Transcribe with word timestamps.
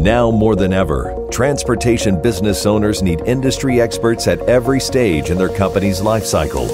Now 0.00 0.30
more 0.30 0.56
than 0.56 0.72
ever, 0.72 1.14
transportation 1.30 2.22
business 2.22 2.64
owners 2.64 3.02
need 3.02 3.20
industry 3.26 3.82
experts 3.82 4.26
at 4.28 4.40
every 4.48 4.80
stage 4.80 5.28
in 5.28 5.36
their 5.36 5.50
company's 5.50 6.00
life 6.00 6.24
cycle. 6.24 6.68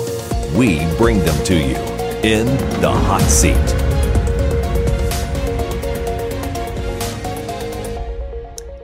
We 0.54 0.78
bring 0.96 1.18
them 1.18 1.44
to 1.46 1.56
you 1.56 1.74
in 2.22 2.46
the 2.80 2.88
hot 2.88 3.22
seat. 3.22 3.56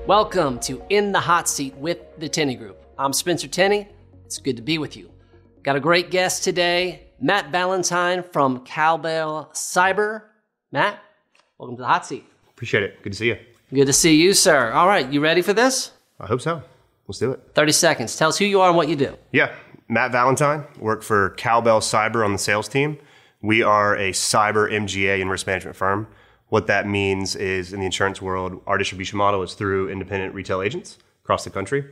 Welcome 0.09 0.59
to 0.59 0.83
In 0.89 1.13
the 1.13 1.21
Hot 1.21 1.49
Seat 1.49 1.77
with 1.77 2.01
the 2.19 2.29
Tenney 2.29 2.57
Group. 2.57 2.85
I'm 2.99 3.13
Spencer 3.13 3.47
Tenney. 3.47 3.87
It's 4.25 4.39
good 4.39 4.57
to 4.57 4.63
be 4.63 4.77
with 4.77 4.97
you. 4.97 5.13
Got 5.63 5.77
a 5.77 5.81
great 5.81 6.11
guest 6.11 6.43
today, 6.43 7.13
Matt 7.21 7.53
Valentine 7.53 8.25
from 8.25 8.65
Cowbell 8.65 9.51
Cyber. 9.55 10.23
Matt, 10.73 10.99
welcome 11.59 11.77
to 11.77 11.83
the 11.83 11.87
Hot 11.87 12.05
Seat. 12.05 12.25
Appreciate 12.51 12.83
it. 12.83 13.01
Good 13.05 13.13
to 13.13 13.17
see 13.17 13.29
you. 13.29 13.37
Good 13.75 13.87
to 13.87 13.93
see 13.95 14.21
you, 14.21 14.35
sir. 14.35 14.71
All 14.73 14.87
right, 14.87 15.11
you 15.11 15.23
ready 15.23 15.41
for 15.41 15.55
this? 15.55 15.93
I 16.21 16.27
hope 16.27 16.43
so. 16.43 16.63
Let's 17.09 17.19
do 17.19 17.33
it. 17.33 17.41
30 17.55 17.73
seconds. 17.73 18.17
Tell 18.17 18.29
us 18.29 18.37
who 18.37 18.45
you 18.45 18.61
are 18.61 18.69
and 18.69 18.77
what 18.77 18.87
you 18.87 18.97
do. 18.97 19.17
Yeah, 19.33 19.55
Matt 19.89 20.13
Valentine, 20.13 20.65
work 20.79 21.03
for 21.03 21.31
Cowbell 21.39 21.81
Cyber 21.81 22.23
on 22.23 22.33
the 22.33 22.39
sales 22.39 22.69
team. 22.69 22.99
We 23.41 23.63
are 23.63 23.97
a 23.97 24.11
cyber 24.11 24.71
MGA 24.71 25.23
and 25.23 25.31
risk 25.31 25.47
management 25.47 25.75
firm. 25.75 26.07
What 26.49 26.67
that 26.67 26.87
means 26.87 27.35
is 27.35 27.73
in 27.73 27.81
the 27.81 27.87
insurance 27.87 28.21
world, 28.21 28.61
our 28.67 28.77
distribution 28.77 29.17
model 29.17 29.43
is 29.43 29.55
through 29.55 29.89
independent 29.89 30.35
retail 30.35 30.61
agents 30.61 30.99
across 31.25 31.45
the 31.45 31.51
country. 31.51 31.87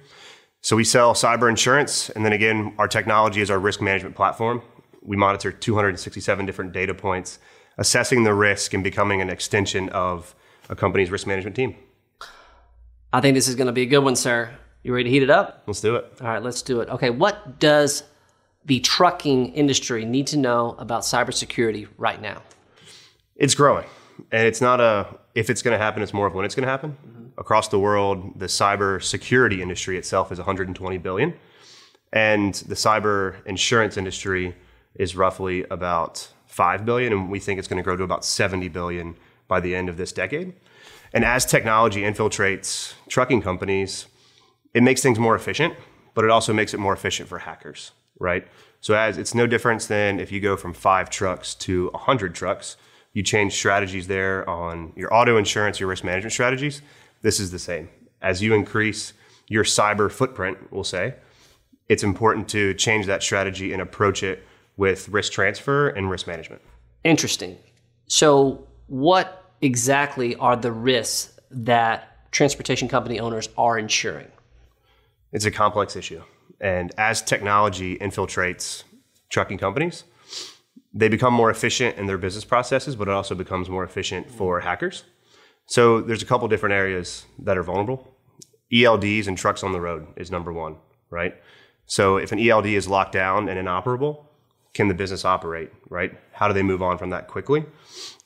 So 0.60 0.76
we 0.76 0.84
sell 0.84 1.14
cyber 1.14 1.48
insurance, 1.48 2.10
and 2.10 2.26
then 2.26 2.34
again, 2.34 2.74
our 2.76 2.88
technology 2.88 3.40
is 3.40 3.50
our 3.50 3.58
risk 3.58 3.80
management 3.80 4.14
platform. 4.14 4.60
We 5.00 5.16
monitor 5.16 5.50
267 5.50 6.44
different 6.44 6.72
data 6.72 6.92
points, 6.92 7.38
assessing 7.78 8.24
the 8.24 8.34
risk 8.34 8.74
and 8.74 8.84
becoming 8.84 9.22
an 9.22 9.30
extension 9.30 9.88
of 9.88 10.34
a 10.70 10.76
company's 10.76 11.10
risk 11.10 11.26
management 11.26 11.54
team. 11.54 11.74
I 13.12 13.20
think 13.20 13.34
this 13.34 13.48
is 13.48 13.56
going 13.56 13.66
to 13.66 13.72
be 13.72 13.82
a 13.82 13.86
good 13.86 13.98
one, 13.98 14.16
sir. 14.16 14.50
You 14.82 14.94
ready 14.94 15.04
to 15.04 15.10
heat 15.10 15.22
it 15.22 15.30
up? 15.30 15.64
Let's 15.66 15.80
do 15.80 15.96
it. 15.96 16.10
All 16.22 16.28
right, 16.28 16.42
let's 16.42 16.62
do 16.62 16.80
it. 16.80 16.88
Okay, 16.88 17.10
what 17.10 17.58
does 17.58 18.04
the 18.64 18.80
trucking 18.80 19.52
industry 19.52 20.04
need 20.04 20.28
to 20.28 20.38
know 20.38 20.76
about 20.78 21.02
cybersecurity 21.02 21.88
right 21.98 22.22
now? 22.22 22.40
It's 23.36 23.54
growing, 23.54 23.86
and 24.30 24.46
it's 24.46 24.60
not 24.60 24.80
a 24.80 25.18
if 25.34 25.50
it's 25.50 25.60
going 25.60 25.72
to 25.72 25.78
happen. 25.78 26.02
It's 26.02 26.14
more 26.14 26.26
of 26.26 26.34
when 26.34 26.44
it's 26.44 26.54
going 26.54 26.64
to 26.64 26.70
happen. 26.70 26.92
Mm-hmm. 26.92 27.40
Across 27.40 27.68
the 27.68 27.78
world, 27.78 28.38
the 28.38 28.46
cyber 28.46 29.02
security 29.02 29.60
industry 29.60 29.98
itself 29.98 30.30
is 30.30 30.38
120 30.38 30.98
billion, 30.98 31.34
and 32.12 32.54
the 32.54 32.74
cyber 32.74 33.44
insurance 33.44 33.96
industry 33.96 34.54
is 34.94 35.16
roughly 35.16 35.64
about 35.70 36.28
5 36.46 36.84
billion, 36.84 37.12
and 37.12 37.30
we 37.30 37.38
think 37.38 37.58
it's 37.58 37.68
going 37.68 37.78
to 37.78 37.82
grow 37.82 37.96
to 37.96 38.02
about 38.04 38.24
70 38.24 38.68
billion 38.68 39.16
by 39.50 39.60
the 39.60 39.74
end 39.74 39.88
of 39.88 39.98
this 39.98 40.12
decade. 40.12 40.54
And 41.12 41.24
as 41.24 41.44
technology 41.44 42.02
infiltrates 42.02 42.94
trucking 43.08 43.42
companies, 43.42 44.06
it 44.72 44.82
makes 44.82 45.02
things 45.02 45.18
more 45.18 45.34
efficient, 45.34 45.74
but 46.14 46.24
it 46.24 46.30
also 46.30 46.52
makes 46.52 46.72
it 46.72 46.78
more 46.78 46.92
efficient 46.92 47.28
for 47.28 47.40
hackers, 47.40 47.90
right? 48.20 48.46
So 48.80 48.94
as 48.94 49.18
it's 49.18 49.34
no 49.34 49.46
difference 49.48 49.86
than 49.86 50.20
if 50.20 50.30
you 50.30 50.40
go 50.40 50.56
from 50.56 50.72
five 50.72 51.10
trucks 51.10 51.54
to 51.56 51.90
100 51.90 52.34
trucks, 52.34 52.76
you 53.12 53.24
change 53.24 53.54
strategies 53.54 54.06
there 54.06 54.48
on 54.48 54.92
your 54.94 55.12
auto 55.12 55.36
insurance, 55.36 55.80
your 55.80 55.88
risk 55.88 56.04
management 56.04 56.32
strategies. 56.32 56.80
This 57.22 57.40
is 57.40 57.50
the 57.50 57.58
same. 57.58 57.88
As 58.22 58.40
you 58.40 58.54
increase 58.54 59.12
your 59.48 59.64
cyber 59.64 60.10
footprint, 60.10 60.58
we'll 60.70 60.84
say, 60.84 61.16
it's 61.88 62.04
important 62.04 62.48
to 62.50 62.72
change 62.74 63.06
that 63.06 63.20
strategy 63.20 63.72
and 63.72 63.82
approach 63.82 64.22
it 64.22 64.46
with 64.76 65.08
risk 65.08 65.32
transfer 65.32 65.88
and 65.88 66.08
risk 66.08 66.28
management. 66.28 66.62
Interesting. 67.02 67.58
So, 68.06 68.68
what 68.86 69.39
exactly 69.60 70.36
are 70.36 70.56
the 70.56 70.72
risks 70.72 71.38
that 71.50 72.30
transportation 72.32 72.88
company 72.88 73.20
owners 73.20 73.48
are 73.56 73.78
insuring? 73.78 74.28
It's 75.32 75.44
a 75.44 75.50
complex 75.50 75.96
issue. 75.96 76.22
And 76.60 76.92
as 76.98 77.22
technology 77.22 77.96
infiltrates 77.98 78.84
trucking 79.30 79.58
companies, 79.58 80.04
they 80.92 81.08
become 81.08 81.32
more 81.32 81.50
efficient 81.50 81.96
in 81.96 82.06
their 82.06 82.18
business 82.18 82.44
processes, 82.44 82.96
but 82.96 83.08
it 83.08 83.14
also 83.14 83.34
becomes 83.34 83.68
more 83.68 83.84
efficient 83.84 84.30
for 84.30 84.60
hackers. 84.60 85.04
So 85.66 86.00
there's 86.00 86.22
a 86.22 86.26
couple 86.26 86.48
different 86.48 86.74
areas 86.74 87.26
that 87.38 87.56
are 87.56 87.62
vulnerable. 87.62 88.16
ELDs 88.72 89.26
and 89.26 89.38
trucks 89.38 89.62
on 89.62 89.72
the 89.72 89.80
road 89.80 90.08
is 90.16 90.30
number 90.30 90.52
one, 90.52 90.76
right? 91.10 91.34
So 91.86 92.16
if 92.16 92.32
an 92.32 92.40
ELD 92.40 92.66
is 92.66 92.88
locked 92.88 93.12
down 93.12 93.48
and 93.48 93.58
inoperable, 93.58 94.29
can 94.72 94.88
the 94.88 94.94
business 94.94 95.24
operate, 95.24 95.70
right? 95.88 96.16
How 96.32 96.48
do 96.48 96.54
they 96.54 96.62
move 96.62 96.82
on 96.82 96.96
from 96.96 97.10
that 97.10 97.26
quickly? 97.26 97.64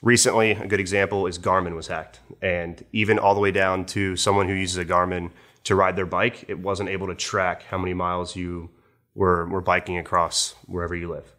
Recently, 0.02 0.52
a 0.52 0.66
good 0.66 0.80
example 0.80 1.26
is 1.26 1.38
Garmin 1.38 1.74
was 1.74 1.86
hacked. 1.86 2.20
And 2.42 2.84
even 2.92 3.18
all 3.18 3.34
the 3.34 3.40
way 3.40 3.50
down 3.50 3.86
to 3.86 4.16
someone 4.16 4.48
who 4.48 4.54
uses 4.54 4.76
a 4.76 4.84
Garmin 4.84 5.30
to 5.64 5.74
ride 5.74 5.96
their 5.96 6.06
bike, 6.06 6.44
it 6.48 6.58
wasn't 6.58 6.90
able 6.90 7.06
to 7.06 7.14
track 7.14 7.62
how 7.64 7.78
many 7.78 7.94
miles 7.94 8.36
you 8.36 8.70
were, 9.14 9.46
were 9.46 9.62
biking 9.62 9.96
across 9.96 10.54
wherever 10.66 10.94
you 10.94 11.08
live. 11.08 11.32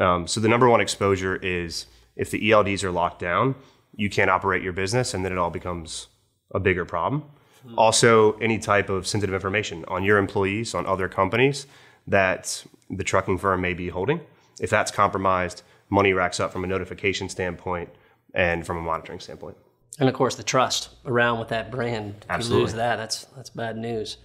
Um, 0.00 0.26
so 0.26 0.40
the 0.40 0.48
number 0.48 0.68
one 0.68 0.80
exposure 0.80 1.36
is 1.36 1.86
if 2.16 2.30
the 2.30 2.50
ELDs 2.50 2.84
are 2.84 2.90
locked 2.90 3.20
down, 3.20 3.54
you 3.94 4.08
can't 4.08 4.30
operate 4.30 4.62
your 4.62 4.72
business, 4.72 5.12
and 5.12 5.24
then 5.24 5.32
it 5.32 5.38
all 5.38 5.50
becomes 5.50 6.06
a 6.54 6.60
bigger 6.60 6.84
problem. 6.84 7.22
Mm-hmm. 7.66 7.78
Also, 7.78 8.32
any 8.38 8.58
type 8.58 8.88
of 8.88 9.06
sensitive 9.06 9.34
information 9.34 9.84
on 9.88 10.04
your 10.04 10.18
employees, 10.18 10.74
on 10.74 10.86
other 10.86 11.08
companies 11.08 11.66
that 12.06 12.64
the 12.88 13.04
trucking 13.04 13.38
firm 13.38 13.60
may 13.60 13.74
be 13.74 13.88
holding. 13.88 14.20
If 14.60 14.70
that's 14.70 14.90
compromised, 14.90 15.62
money 15.90 16.12
racks 16.12 16.40
up 16.40 16.52
from 16.52 16.64
a 16.64 16.66
notification 16.66 17.28
standpoint 17.28 17.90
and 18.34 18.66
from 18.66 18.76
a 18.78 18.82
monitoring 18.82 19.20
standpoint. 19.20 19.56
And 19.98 20.08
of 20.08 20.14
course, 20.14 20.36
the 20.36 20.42
trust 20.42 20.90
around 21.06 21.40
with 21.40 21.48
that 21.48 21.70
brand. 21.70 22.16
If 22.22 22.30
Absolutely. 22.30 22.58
you 22.58 22.64
lose 22.66 22.74
that, 22.74 22.96
that's 22.96 23.24
that's 23.36 23.50
bad 23.50 23.76
news. 23.76 24.18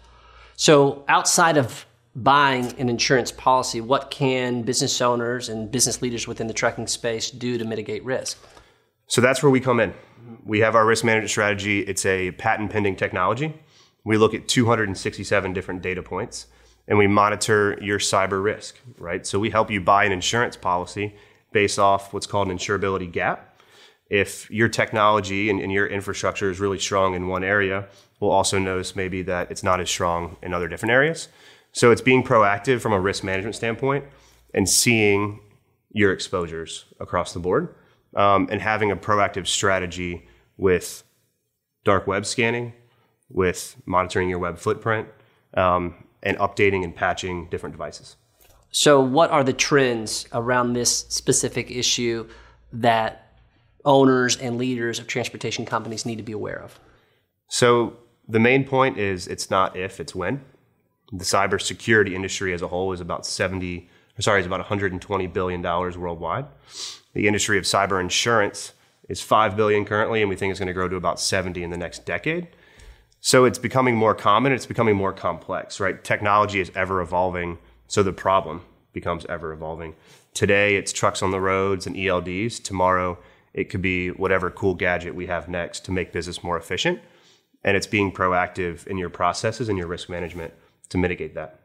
So, 0.55 1.03
outside 1.07 1.57
of 1.57 1.85
buying 2.15 2.79
an 2.79 2.89
insurance 2.89 3.31
policy, 3.31 3.81
what 3.81 4.11
can 4.11 4.61
business 4.61 5.01
owners 5.01 5.49
and 5.49 5.71
business 5.71 6.01
leaders 6.01 6.27
within 6.27 6.47
the 6.47 6.53
trucking 6.53 6.87
space 6.87 7.31
do 7.31 7.57
to 7.57 7.65
mitigate 7.65 8.03
risk? 8.03 8.37
So 9.07 9.21
that's 9.21 9.41
where 9.41 9.49
we 9.49 9.59
come 9.59 9.79
in. 9.79 9.93
We 10.45 10.59
have 10.59 10.75
our 10.75 10.85
risk 10.85 11.03
management 11.03 11.31
strategy. 11.31 11.79
It's 11.81 12.05
a 12.05 12.31
patent 12.31 12.71
pending 12.71 12.95
technology. 12.95 13.53
We 14.03 14.17
look 14.17 14.33
at 14.33 14.47
267 14.47 15.53
different 15.53 15.81
data 15.81 16.03
points 16.03 16.47
and 16.87 16.97
we 16.97 17.07
monitor 17.07 17.77
your 17.81 17.99
cyber 17.99 18.43
risk, 18.43 18.79
right? 18.97 19.25
So 19.25 19.39
we 19.39 19.49
help 19.49 19.71
you 19.71 19.81
buy 19.81 20.05
an 20.05 20.11
insurance 20.11 20.57
policy 20.57 21.15
based 21.51 21.79
off 21.79 22.13
what's 22.13 22.27
called 22.27 22.49
an 22.49 22.57
insurability 22.57 23.11
gap 23.11 23.53
if 24.13 24.49
your 24.51 24.69
technology 24.69 25.49
and, 25.49 25.59
and, 25.59 25.71
your 25.71 25.87
infrastructure 25.87 26.51
is 26.51 26.59
really 26.59 26.77
strong 26.77 27.15
in 27.15 27.27
one 27.27 27.43
area, 27.43 27.87
we'll 28.19 28.29
also 28.29 28.59
notice 28.59 28.95
maybe 28.95 29.23
that 29.23 29.49
it's 29.49 29.63
not 29.63 29.79
as 29.79 29.89
strong 29.89 30.37
in 30.43 30.53
other 30.53 30.67
different 30.67 30.91
areas. 30.91 31.29
So 31.71 31.89
it's 31.89 32.01
being 32.01 32.23
proactive 32.23 32.79
from 32.81 32.93
a 32.93 32.99
risk 32.99 33.23
management 33.23 33.55
standpoint 33.55 34.05
and 34.53 34.69
seeing 34.69 35.39
your 35.89 36.13
exposures 36.13 36.85
across 36.99 37.33
the 37.33 37.39
board 37.39 37.73
um, 38.15 38.47
and 38.51 38.61
having 38.61 38.91
a 38.91 38.95
proactive 38.95 39.47
strategy 39.47 40.27
with 40.57 41.03
dark 41.83 42.05
web 42.05 42.27
scanning, 42.27 42.73
with 43.29 43.81
monitoring 43.87 44.29
your 44.29 44.37
web 44.37 44.59
footprint, 44.59 45.07
um, 45.55 45.95
and 46.23 46.37
updating 46.37 46.83
and 46.83 46.95
patching 46.95 47.47
different 47.49 47.73
devices. 47.73 48.15
So, 48.71 48.99
what 48.99 49.29
are 49.29 49.43
the 49.43 49.53
trends 49.53 50.25
around 50.33 50.73
this 50.73 51.05
specific 51.09 51.69
issue 51.69 52.27
that 52.71 53.37
owners 53.85 54.35
and 54.37 54.57
leaders 54.57 54.97
of 54.97 55.05
transportation 55.05 55.65
companies 55.65 56.05
need 56.07 56.15
to 56.15 56.23
be 56.23 56.31
aware 56.31 56.59
of? 56.59 56.79
So, 57.49 57.97
the 58.27 58.39
main 58.39 58.63
point 58.63 58.97
is 58.97 59.27
it's 59.27 59.51
not 59.51 59.75
if, 59.75 59.99
it's 59.99 60.15
when. 60.15 60.41
The 61.11 61.25
cybersecurity 61.25 62.13
industry 62.13 62.53
as 62.53 62.63
a 62.63 62.67
whole 62.67 62.93
is 62.93 63.01
about 63.01 63.27
70, 63.27 63.87
sorry, 64.19 64.39
is 64.39 64.47
about 64.47 64.59
120 64.61 65.27
billion 65.27 65.61
dollars 65.61 65.95
worldwide. 65.95 66.45
The 67.13 67.27
industry 67.27 67.59
of 67.59 67.65
cyber 67.65 68.01
insurance 68.01 68.73
is 69.07 69.21
5 69.21 69.55
billion 69.55 69.85
currently 69.85 70.21
and 70.21 70.29
we 70.29 70.35
think 70.35 70.49
it's 70.49 70.59
going 70.59 70.67
to 70.67 70.73
grow 70.73 70.87
to 70.87 70.95
about 70.95 71.19
70 71.19 71.61
in 71.61 71.69
the 71.69 71.77
next 71.77 72.05
decade. 72.05 72.47
So 73.25 73.45
it's 73.45 73.57
becoming 73.57 73.95
more 73.95 74.13
common, 74.13 74.51
it's 74.51 74.65
becoming 74.65 74.97
more 74.97 75.13
complex, 75.13 75.79
right? 75.79 76.03
Technology 76.03 76.59
is 76.59 76.69
ever 76.75 76.99
evolving, 76.99 77.57
so 77.87 78.03
the 78.03 78.11
problem 78.11 78.63
becomes 78.91 79.25
ever 79.27 79.53
evolving. 79.53 79.95
Today 80.33 80.75
it's 80.75 80.91
trucks 80.91 81.23
on 81.23 81.31
the 81.31 81.39
roads 81.39 81.87
and 81.87 81.95
ELDs. 81.95 82.61
Tomorrow 82.61 83.17
it 83.53 83.69
could 83.69 83.81
be 83.81 84.09
whatever 84.09 84.49
cool 84.49 84.73
gadget 84.75 85.15
we 85.15 85.27
have 85.27 85.47
next 85.47 85.85
to 85.85 85.91
make 85.93 86.11
business 86.11 86.43
more 86.43 86.57
efficient. 86.57 86.99
And 87.63 87.77
it's 87.77 87.87
being 87.87 88.11
proactive 88.11 88.85
in 88.87 88.97
your 88.97 89.09
processes 89.09 89.69
and 89.69 89.77
your 89.77 89.87
risk 89.87 90.09
management 90.09 90.53
to 90.89 90.97
mitigate 90.97 91.33
that. 91.35 91.61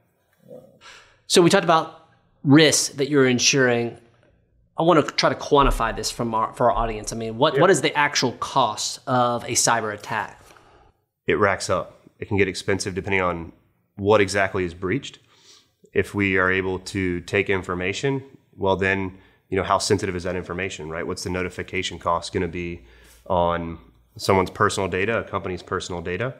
So 1.27 1.43
we 1.43 1.51
talked 1.51 1.65
about 1.65 2.07
risks 2.45 2.91
that 2.95 3.09
you're 3.11 3.27
insuring. 3.27 3.99
I 4.79 4.85
want 4.85 5.05
to 5.05 5.13
try 5.17 5.29
to 5.29 5.35
quantify 5.35 5.97
this 5.97 6.09
from 6.09 6.37
our, 6.37 6.55
for 6.55 6.71
our 6.71 6.79
audience. 6.79 7.13
I 7.13 7.17
mean, 7.17 7.37
what, 7.37 7.55
yeah. 7.55 7.63
what 7.63 7.71
is 7.71 7.81
the 7.81 7.93
actual 7.99 8.31
cost 8.35 9.01
of 9.09 9.43
a 9.43 9.55
cyber 9.55 9.93
attack? 9.93 10.41
It 11.29 11.39
racks 11.39 11.71
up. 11.71 12.01
It 12.19 12.27
can 12.27 12.37
get 12.37 12.49
expensive 12.49 12.97
depending 12.97 13.21
on 13.21 13.53
what 13.95 14.21
exactly 14.21 14.65
is 14.65 14.75
breached. 14.75 15.21
If 15.93 16.15
we 16.15 16.37
are 16.39 16.51
able 16.51 16.81
to 16.81 17.21
take 17.21 17.49
information, 17.49 18.25
well, 18.57 18.75
then 18.75 19.19
you 19.49 19.57
know, 19.57 19.63
how 19.63 19.79
sensitive 19.79 20.17
is 20.17 20.25
that 20.25 20.35
information, 20.35 20.91
right? 20.91 21.07
What's 21.07 21.23
the 21.23 21.31
notification 21.31 21.99
cost 21.99 22.33
going 22.33 22.43
to 22.43 22.49
be 22.49 22.83
on 23.27 23.79
someone's 24.17 24.51
personal 24.51 24.89
data, 24.89 25.19
a 25.19 25.25
company's 25.25 25.63
personal 25.63 26.03
data. 26.03 26.35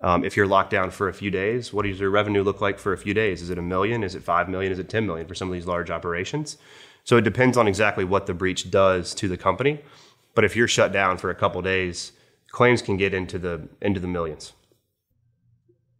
Um, 0.00 0.24
if 0.24 0.36
you're 0.36 0.46
locked 0.46 0.70
down 0.70 0.90
for 0.90 1.08
a 1.08 1.14
few 1.14 1.30
days, 1.30 1.72
what 1.72 1.84
does 1.84 1.98
your 1.98 2.10
revenue 2.10 2.42
look 2.42 2.60
like 2.60 2.78
for 2.78 2.92
a 2.92 2.98
few 2.98 3.14
days? 3.14 3.42
Is 3.42 3.50
it 3.50 3.58
a 3.58 3.62
million? 3.62 4.04
Is 4.04 4.14
it 4.14 4.22
five 4.22 4.48
million? 4.48 4.72
Is 4.72 4.78
it 4.78 4.88
10 4.88 5.06
million 5.06 5.26
for 5.26 5.34
some 5.34 5.48
of 5.48 5.54
these 5.54 5.66
large 5.66 5.90
operations? 5.90 6.56
So 7.04 7.16
it 7.16 7.22
depends 7.24 7.56
on 7.56 7.66
exactly 7.66 8.04
what 8.04 8.26
the 8.26 8.34
breach 8.34 8.70
does 8.70 9.14
to 9.16 9.28
the 9.28 9.36
company. 9.36 9.80
But 10.34 10.44
if 10.44 10.54
you're 10.54 10.68
shut 10.68 10.92
down 10.92 11.18
for 11.18 11.30
a 11.30 11.34
couple 11.34 11.60
days, 11.62 12.12
claims 12.50 12.82
can 12.82 12.96
get 12.96 13.14
into 13.14 13.38
the 13.38 13.68
into 13.80 14.00
the 14.00 14.08
millions. 14.08 14.52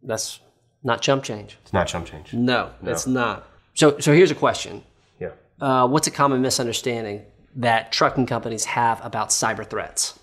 That's 0.03 0.39
not 0.83 1.01
chump 1.01 1.23
change. 1.23 1.57
It's 1.63 1.73
not 1.73 1.87
chump 1.87 2.07
change. 2.07 2.33
No, 2.33 2.71
it's 2.83 3.05
not. 3.05 3.47
So, 3.73 3.99
so 3.99 4.13
here's 4.13 4.31
a 4.31 4.35
question. 4.35 4.83
Yeah. 5.19 5.31
Uh, 5.59 5.87
what's 5.87 6.07
a 6.07 6.11
common 6.11 6.41
misunderstanding 6.41 7.23
that 7.57 7.91
trucking 7.91 8.25
companies 8.25 8.65
have 8.65 9.03
about 9.05 9.29
cyber 9.29 9.69
threats? 9.69 10.19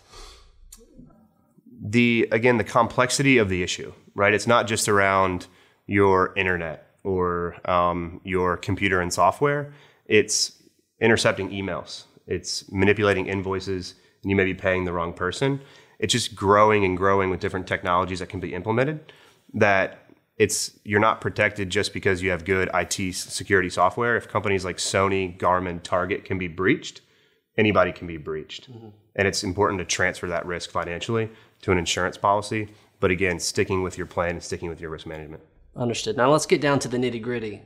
the 1.88 2.28
again 2.32 2.56
the 2.56 2.64
complexity 2.64 3.38
of 3.38 3.48
the 3.48 3.62
issue 3.62 3.92
right 4.14 4.34
it's 4.34 4.46
not 4.46 4.66
just 4.66 4.88
around 4.88 5.46
your 5.86 6.34
internet 6.36 6.94
or 7.04 7.56
um, 7.70 8.20
your 8.24 8.56
computer 8.56 9.00
and 9.00 9.12
software 9.12 9.72
it's 10.06 10.62
intercepting 11.00 11.50
emails 11.50 12.04
it's 12.26 12.70
manipulating 12.72 13.26
invoices 13.26 13.94
and 14.22 14.30
you 14.30 14.36
may 14.36 14.44
be 14.44 14.54
paying 14.54 14.84
the 14.84 14.92
wrong 14.92 15.12
person 15.12 15.60
it's 15.98 16.12
just 16.12 16.34
growing 16.34 16.84
and 16.84 16.96
growing 16.96 17.30
with 17.30 17.40
different 17.40 17.66
technologies 17.66 18.18
that 18.18 18.28
can 18.28 18.40
be 18.40 18.54
implemented 18.54 19.12
that 19.54 20.02
it's 20.36 20.78
you're 20.84 21.00
not 21.00 21.20
protected 21.20 21.70
just 21.70 21.94
because 21.94 22.22
you 22.22 22.30
have 22.30 22.44
good 22.44 22.68
IT 22.74 23.14
security 23.14 23.70
software 23.70 24.16
if 24.16 24.28
companies 24.28 24.64
like 24.64 24.76
Sony 24.76 25.36
Garmin 25.38 25.82
Target 25.82 26.24
can 26.24 26.38
be 26.38 26.48
breached 26.48 27.00
anybody 27.56 27.92
can 27.92 28.06
be 28.06 28.16
breached 28.16 28.70
mm-hmm. 28.70 28.88
and 29.14 29.28
it's 29.28 29.42
important 29.42 29.78
to 29.78 29.84
transfer 29.84 30.26
that 30.28 30.44
risk 30.46 30.70
financially 30.70 31.30
to 31.62 31.72
an 31.72 31.78
insurance 31.78 32.16
policy. 32.16 32.68
But 33.00 33.10
again, 33.10 33.38
sticking 33.38 33.82
with 33.82 33.98
your 33.98 34.06
plan 34.06 34.30
and 34.30 34.42
sticking 34.42 34.68
with 34.68 34.80
your 34.80 34.90
risk 34.90 35.06
management. 35.06 35.42
Understood. 35.74 36.16
Now 36.16 36.30
let's 36.30 36.46
get 36.46 36.60
down 36.60 36.78
to 36.80 36.88
the 36.88 36.96
nitty 36.96 37.20
gritty. 37.20 37.62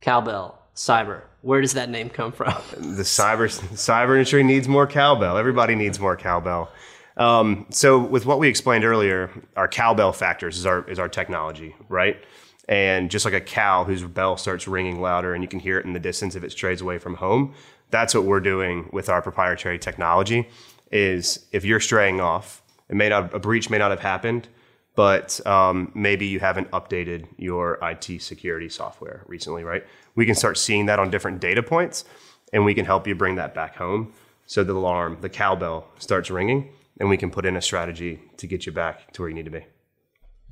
Cowbell, 0.00 0.58
cyber. 0.76 1.22
Where 1.42 1.60
does 1.60 1.74
that 1.74 1.90
name 1.90 2.08
come 2.08 2.32
from? 2.32 2.54
the 2.76 3.02
cyber 3.02 3.48
cyber 3.74 4.14
industry 4.14 4.42
needs 4.42 4.68
more 4.68 4.86
cowbell. 4.86 5.36
Everybody 5.36 5.74
needs 5.74 5.98
more 5.98 6.16
cowbell. 6.16 6.70
Um, 7.16 7.66
so 7.70 7.98
with 7.98 8.26
what 8.26 8.38
we 8.38 8.48
explained 8.48 8.84
earlier, 8.84 9.30
our 9.56 9.68
cowbell 9.68 10.12
factors 10.12 10.58
is 10.58 10.66
our 10.66 10.88
is 10.88 10.98
our 10.98 11.08
technology, 11.08 11.74
right? 11.88 12.22
And 12.68 13.10
just 13.10 13.24
like 13.24 13.34
a 13.34 13.40
cow 13.40 13.84
whose 13.84 14.02
bell 14.04 14.36
starts 14.36 14.68
ringing 14.68 15.00
louder 15.00 15.34
and 15.34 15.42
you 15.42 15.48
can 15.48 15.58
hear 15.58 15.78
it 15.78 15.86
in 15.86 15.92
the 15.92 16.00
distance 16.00 16.36
if 16.36 16.44
it 16.44 16.52
strays 16.52 16.80
away 16.80 16.98
from 16.98 17.16
home, 17.16 17.54
that's 17.90 18.14
what 18.14 18.24
we're 18.24 18.40
doing 18.40 18.88
with 18.92 19.08
our 19.08 19.20
proprietary 19.20 19.78
technology. 19.78 20.48
Is 20.92 21.46
if 21.52 21.64
you're 21.64 21.80
straying 21.80 22.20
off, 22.20 22.62
it 22.88 22.96
may 22.96 23.08
not 23.08 23.34
a 23.34 23.38
breach 23.38 23.70
may 23.70 23.78
not 23.78 23.90
have 23.90 24.00
happened, 24.00 24.48
but 24.94 25.44
um, 25.46 25.92
maybe 25.94 26.26
you 26.26 26.40
haven't 26.40 26.70
updated 26.70 27.26
your 27.38 27.78
IT 27.82 28.20
security 28.22 28.68
software 28.68 29.22
recently, 29.26 29.64
right? 29.64 29.84
We 30.14 30.26
can 30.26 30.34
start 30.34 30.58
seeing 30.58 30.86
that 30.86 30.98
on 30.98 31.10
different 31.10 31.40
data 31.40 31.62
points, 31.62 32.04
and 32.52 32.64
we 32.64 32.74
can 32.74 32.84
help 32.84 33.06
you 33.06 33.14
bring 33.14 33.36
that 33.36 33.54
back 33.54 33.76
home. 33.76 34.12
So 34.46 34.64
the 34.64 34.72
alarm, 34.72 35.18
the 35.20 35.28
cowbell 35.28 35.86
starts 35.98 36.30
ringing, 36.30 36.70
and 37.00 37.08
we 37.08 37.16
can 37.16 37.30
put 37.30 37.44
in 37.44 37.56
a 37.56 37.60
strategy 37.60 38.20
to 38.36 38.46
get 38.46 38.66
you 38.66 38.72
back 38.72 39.12
to 39.14 39.22
where 39.22 39.28
you 39.28 39.34
need 39.34 39.46
to 39.46 39.50
be. 39.50 39.66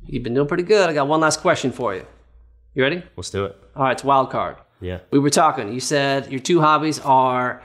You've 0.06 0.24
been 0.24 0.34
doing 0.34 0.48
pretty 0.48 0.64
good. 0.64 0.90
I 0.90 0.94
got 0.94 1.06
one 1.06 1.20
last 1.20 1.40
question 1.40 1.70
for 1.70 1.94
you. 1.94 2.04
You 2.74 2.82
ready? 2.82 3.02
Let's 3.16 3.30
do 3.30 3.44
it. 3.44 3.56
All 3.76 3.84
right, 3.84 3.92
it's 3.92 4.04
wild 4.04 4.30
card. 4.30 4.56
Yeah. 4.80 5.00
We 5.10 5.20
were 5.20 5.30
talking. 5.30 5.72
You 5.72 5.80
said 5.80 6.30
your 6.32 6.40
two 6.40 6.60
hobbies 6.60 6.98
are 7.00 7.62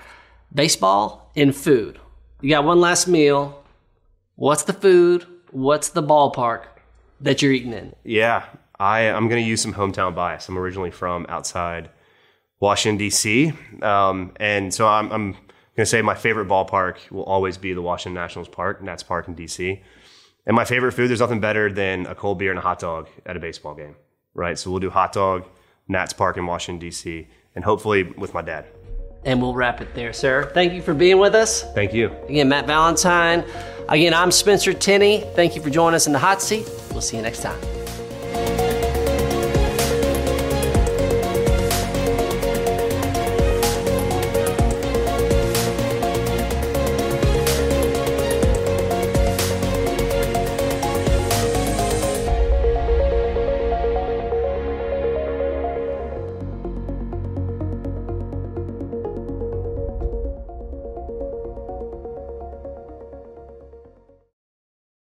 baseball 0.54 1.32
and 1.36 1.56
food. 1.56 2.00
You 2.42 2.50
got 2.50 2.64
one 2.66 2.80
last 2.80 3.08
meal 3.08 3.64
What's 4.36 4.64
the 4.64 4.74
food? 4.74 5.28
What's 5.52 5.90
the 5.90 6.02
ballpark 6.02 6.66
that 7.22 7.42
you're 7.42 7.52
eating 7.52 7.74
in? 7.74 7.96
Yeah, 8.04 8.46
I, 8.80 9.02
I'm 9.02 9.30
going 9.30 9.42
to 9.42 9.48
use 9.48 9.62
some 9.62 9.74
hometown 9.74 10.16
bias. 10.16 10.50
I'm 10.50 10.58
originally 10.58 10.90
from 10.90 11.28
outside 11.30 11.90
Washington, 12.60 12.98
D.C. 12.98 13.54
Um, 13.84 14.32
and 14.38 14.74
so 14.74 14.88
I'm, 14.88 15.12
I'm 15.12 15.38
going 15.76 15.86
to 15.86 15.86
say 15.86 16.02
my 16.02 16.16
favorite 16.16 16.48
ballpark 16.48 17.10
will 17.12 17.24
always 17.24 17.58
be 17.58 17.74
the 17.74 17.82
Washington 17.82 18.14
Nationals 18.14 18.48
Park, 18.48 18.82
Nats 18.84 19.04
Park 19.04 19.28
in 19.28 19.34
D.C. 19.34 19.82
And 20.46 20.56
my 20.56 20.66
favorite 20.66 20.92
food, 20.92 21.10
there's 21.10 21.22
nothing 21.22 21.40
better 21.40 21.72
than 21.72 22.06
a 22.06 22.16
cold 22.16 22.38
beer 22.38 22.52
and 22.52 22.60
a 22.60 22.62
hot 22.62 22.80
dog 22.80 23.08
at 23.26 23.36
a 23.36 23.40
baseball 23.40 23.74
game, 23.74 23.96
right? 24.34 24.58
So 24.58 24.70
we'll 24.70 24.80
do 24.80 24.90
hot 24.90 25.14
dog, 25.14 25.46
Nats 25.88 26.14
Park 26.14 26.38
in 26.38 26.46
Washington, 26.46 26.80
D.C., 26.80 27.28
and 27.56 27.64
hopefully 27.64 28.04
with 28.04 28.34
my 28.34 28.42
dad. 28.42 28.66
And 29.26 29.42
we'll 29.42 29.54
wrap 29.54 29.80
it 29.80 29.94
there, 29.96 30.12
sir. 30.12 30.52
Thank 30.54 30.74
you 30.74 30.82
for 30.82 30.94
being 30.94 31.18
with 31.18 31.34
us. 31.34 31.64
Thank 31.74 31.94
you. 31.94 32.12
Again, 32.28 32.50
Matt 32.50 32.68
Valentine. 32.68 33.46
Again, 33.88 34.14
I'm 34.14 34.32
Spencer 34.32 34.74
Tenney. 34.74 35.22
Thank 35.34 35.56
you 35.56 35.62
for 35.62 35.70
joining 35.70 35.96
us 35.96 36.08
in 36.08 36.14
the 36.14 36.20
hot 36.20 36.42
seat. 36.42 36.70
We'll 36.92 37.02
see 37.02 37.16
you 37.16 37.24
next 37.24 37.42
time. 37.42 37.83